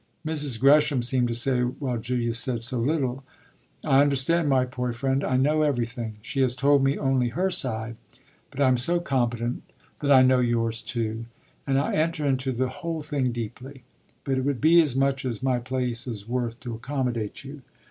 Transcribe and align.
Mrs. 0.25 0.59
Gresham 0.59 1.03
seemed 1.03 1.27
to 1.27 1.35
say, 1.35 1.61
while 1.61 1.99
Julia 1.99 2.33
said 2.33 2.63
so 2.63 2.79
little, 2.79 3.23
"I 3.85 4.01
understand, 4.01 4.49
my 4.49 4.65
poor 4.65 4.93
friend, 4.93 5.23
I 5.23 5.37
know 5.37 5.61
everything 5.61 6.15
she 6.23 6.41
has 6.41 6.55
told 6.55 6.83
me 6.83 6.97
only 6.97 7.29
her 7.29 7.51
side, 7.51 7.97
but 8.49 8.59
I'm 8.59 8.77
so 8.77 8.99
competent 8.99 9.61
that 9.99 10.11
I 10.11 10.23
know 10.23 10.39
yours 10.39 10.81
too 10.81 11.25
and 11.67 11.77
I 11.77 11.93
enter 11.93 12.25
into 12.25 12.51
the 12.51 12.69
whole 12.69 13.01
thing 13.03 13.31
deeply. 13.31 13.83
But 14.23 14.39
it 14.39 14.41
would 14.41 14.59
be 14.59 14.81
as 14.81 14.95
much 14.95 15.23
as 15.23 15.43
my 15.43 15.59
place 15.59 16.07
is 16.07 16.27
worth 16.27 16.59
to 16.61 16.73
accommodate 16.73 17.43
you." 17.43 17.61